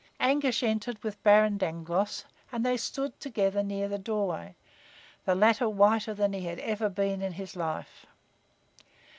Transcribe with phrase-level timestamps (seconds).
[0.19, 4.55] Anguish entered with Baron Dangloss and they stood together near the doorway,
[5.25, 8.07] the latter whiter than he had ever been in his life.